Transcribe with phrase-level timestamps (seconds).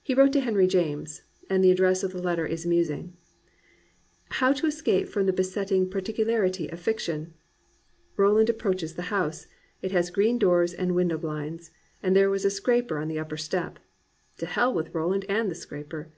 [0.00, 3.12] He wrote to Henry James, (and the address of the letter is amusing,)
[4.30, 7.34] "How to escape from the besotting par ticidarity of fiction?
[7.74, 9.48] * Roland approached the house;
[9.82, 13.36] it had green doors and window blinds; and there was a scraper on the upper
[13.36, 13.78] step.'
[14.38, 16.10] To hell with Ro land and the scraper